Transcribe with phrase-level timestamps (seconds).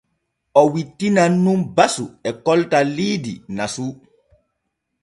[0.61, 3.87] O wittinan nun basu e koltal liidi nasu.